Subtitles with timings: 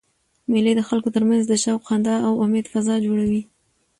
[0.51, 3.41] مېلې د خلکو ترمنځ د شوق، خندا او امېد فضا جوړوي.